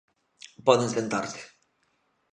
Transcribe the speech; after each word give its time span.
Poden 0.65 0.87
sentarse. 0.89 1.39